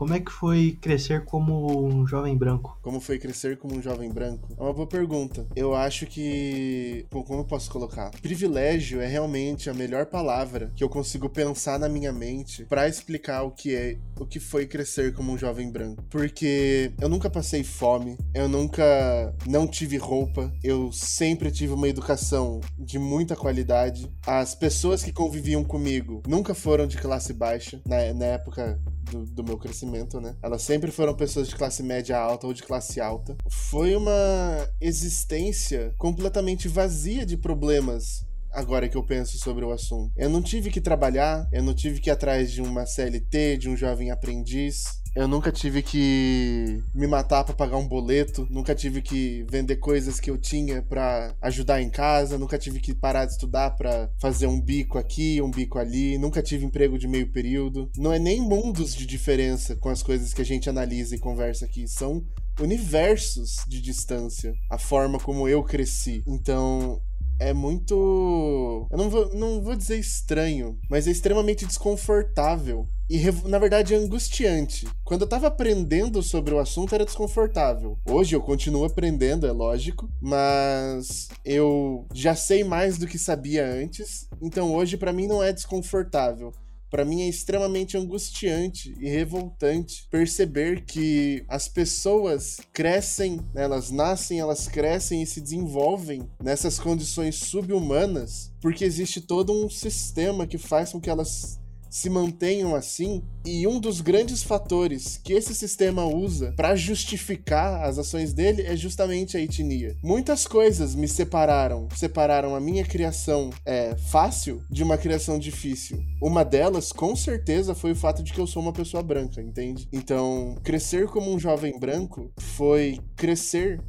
[0.00, 2.78] Como é que foi crescer como um jovem branco?
[2.80, 4.48] Como foi crescer como um jovem branco?
[4.58, 5.46] É uma boa pergunta.
[5.54, 7.04] Eu acho que.
[7.10, 8.10] Como eu posso colocar?
[8.22, 13.42] Privilégio é realmente a melhor palavra que eu consigo pensar na minha mente para explicar
[13.42, 16.02] o que é, o que foi crescer como um jovem branco.
[16.08, 22.62] Porque eu nunca passei fome, eu nunca não tive roupa, eu sempre tive uma educação
[22.78, 24.10] de muita qualidade.
[24.26, 28.80] As pessoas que conviviam comigo nunca foram de classe baixa na, na época
[29.10, 30.36] do, do, meu crescimento, né?
[30.42, 33.36] Elas sempre foram pessoas de classe média alta ou de classe alta.
[33.48, 40.12] Foi uma existência completamente vazia de problemas agora que eu penso sobre o assunto.
[40.16, 43.68] Eu não tive que trabalhar, eu não tive que ir atrás de uma CLT, de
[43.68, 45.00] um jovem aprendiz.
[45.14, 50.20] Eu nunca tive que me matar para pagar um boleto, nunca tive que vender coisas
[50.20, 54.46] que eu tinha para ajudar em casa, nunca tive que parar de estudar para fazer
[54.46, 57.90] um bico aqui, um bico ali, nunca tive emprego de meio período.
[57.96, 61.64] Não é nem mundos de diferença com as coisas que a gente analisa e conversa
[61.64, 62.24] aqui, são
[62.60, 66.22] universos de distância, a forma como eu cresci.
[66.26, 67.00] Então,
[67.40, 68.86] é muito.
[68.90, 72.86] Eu não vou, não vou dizer estranho, mas é extremamente desconfortável.
[73.08, 73.18] E,
[73.48, 74.86] na verdade, angustiante.
[75.02, 77.98] Quando eu tava aprendendo sobre o assunto, era desconfortável.
[78.06, 84.28] Hoje eu continuo aprendendo, é lógico, mas eu já sei mais do que sabia antes.
[84.40, 86.52] Então hoje, para mim, não é desconfortável
[86.90, 94.40] para mim é extremamente angustiante e revoltante perceber que as pessoas crescem, né, elas nascem,
[94.40, 100.92] elas crescem e se desenvolvem nessas condições subhumanas, porque existe todo um sistema que faz
[100.92, 101.60] com que elas
[101.90, 107.98] se mantenham assim, e um dos grandes fatores que esse sistema usa para justificar as
[107.98, 109.96] ações dele é justamente a etnia.
[110.02, 116.02] Muitas coisas me separaram, separaram a minha criação é, fácil de uma criação difícil.
[116.22, 119.88] Uma delas, com certeza, foi o fato de que eu sou uma pessoa branca, entende?
[119.92, 123.80] Então, crescer como um jovem branco foi crescer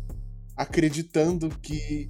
[0.55, 2.09] acreditando que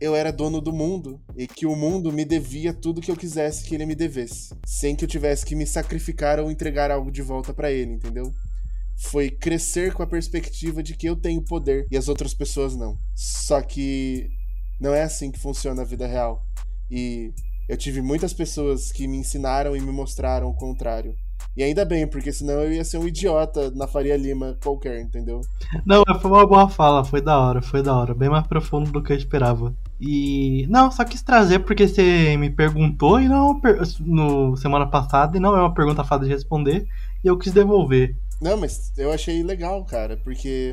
[0.00, 3.64] eu era dono do mundo e que o mundo me devia tudo que eu quisesse
[3.64, 7.22] que ele me devesse, sem que eu tivesse que me sacrificar ou entregar algo de
[7.22, 8.32] volta para ele, entendeu?
[8.96, 12.96] Foi crescer com a perspectiva de que eu tenho poder e as outras pessoas não.
[13.14, 14.28] Só que
[14.80, 16.44] não é assim que funciona a vida real.
[16.90, 17.32] E
[17.68, 21.14] eu tive muitas pessoas que me ensinaram e me mostraram o contrário.
[21.56, 25.40] E ainda bem, porque senão eu ia ser um idiota na Faria Lima qualquer, entendeu?
[25.84, 28.14] Não, foi uma boa fala, foi da hora, foi da hora.
[28.14, 29.74] Bem mais profundo do que eu esperava.
[30.00, 30.66] E.
[30.68, 33.60] Não, só quis trazer porque você me perguntou e não
[34.00, 36.86] no semana passada e não é uma pergunta fácil de responder.
[37.24, 38.16] E eu quis devolver.
[38.40, 40.72] Não, mas eu achei legal, cara, porque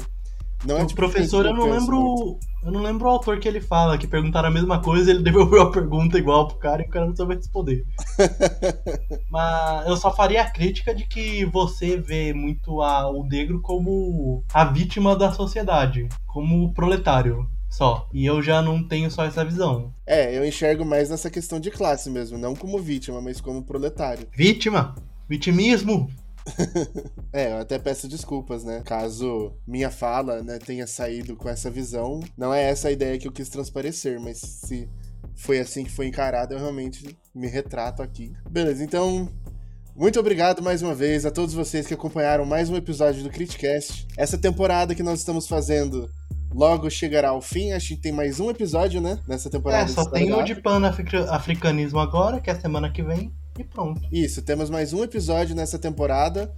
[0.63, 2.37] Não é o tipo professor, eu não lembro.
[2.63, 5.63] Eu não lembro o autor que ele fala, que perguntaram a mesma coisa, ele devolveu
[5.63, 7.83] a pergunta igual pro cara e o cara não soube responder.
[9.29, 14.43] Mas eu só faria a crítica de que você vê muito a, o negro como
[14.53, 18.07] a vítima da sociedade, como o proletário só.
[18.13, 19.93] E eu já não tenho só essa visão.
[20.05, 24.27] É, eu enxergo mais nessa questão de classe mesmo, não como vítima, mas como proletário.
[24.33, 24.95] Vítima?
[25.27, 26.09] Vitimismo?
[27.33, 28.81] é, eu até peço desculpas, né?
[28.85, 32.21] Caso minha fala né, tenha saído com essa visão.
[32.37, 34.87] Não é essa a ideia que eu quis transparecer, mas se
[35.35, 38.33] foi assim que foi encarado, eu realmente me retrato aqui.
[38.49, 39.29] Beleza, então.
[39.97, 44.05] Muito obrigado mais uma vez a todos vocês que acompanharam mais um episódio do Criticast.
[44.17, 46.09] Essa temporada que nós estamos fazendo
[46.55, 47.73] logo chegará ao fim.
[47.73, 49.19] Acho que tem mais um episódio, né?
[49.27, 49.91] Nessa temporada.
[49.91, 53.31] É, só tem o de pan-africanismo agora, que é a semana que vem.
[53.59, 54.01] E pronto.
[54.11, 56.53] Isso, temos mais um episódio nessa temporada,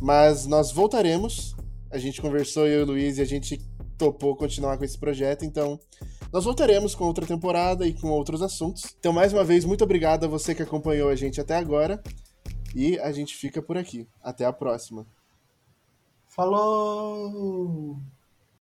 [0.00, 1.56] mas nós voltaremos.
[1.90, 3.60] A gente conversou, eu e o Luiz, e a gente
[3.98, 5.78] topou continuar com esse projeto, então
[6.32, 8.96] nós voltaremos com outra temporada e com outros assuntos.
[8.98, 12.02] Então, mais uma vez, muito obrigado a você que acompanhou a gente até agora.
[12.74, 14.08] E a gente fica por aqui.
[14.20, 15.06] Até a próxima.
[16.26, 18.00] Falou!